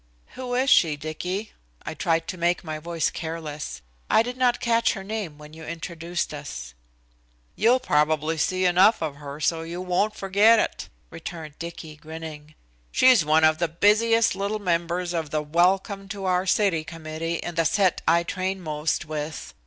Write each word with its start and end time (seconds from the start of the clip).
"Who 0.33 0.55
is 0.55 0.71
she, 0.71 0.95
Dicky?" 0.97 1.51
I 1.83 1.93
tried 1.93 2.27
to 2.29 2.35
make 2.39 2.63
my 2.63 2.79
voice 2.79 3.11
careless. 3.11 3.83
"I 4.09 4.23
did 4.23 4.35
not 4.35 4.59
catch 4.59 4.93
her 4.93 5.03
name 5.03 5.37
when 5.37 5.53
you 5.53 5.63
introduced 5.63 6.33
us." 6.33 6.73
"You'll 7.55 7.79
probably 7.79 8.39
see 8.39 8.65
enough 8.65 9.03
of 9.03 9.17
her 9.17 9.39
so 9.39 9.61
you 9.61 9.79
won't 9.79 10.15
forget 10.15 10.57
it," 10.57 10.89
returned 11.11 11.59
Dicky, 11.59 11.97
grinning. 11.97 12.55
"She's 12.91 13.23
one 13.23 13.43
of 13.43 13.59
the 13.59 13.67
busiest 13.67 14.33
little 14.35 14.57
members 14.57 15.13
of 15.13 15.29
the 15.29 15.43
'Welcome 15.43 16.07
to 16.07 16.25
Our 16.25 16.47
City 16.47 16.83
Committee' 16.83 17.35
in 17.35 17.53
the 17.53 17.63
set 17.65 18.01
I 18.07 18.23
train 18.23 18.59
most 18.59 19.05
with. 19.05 19.53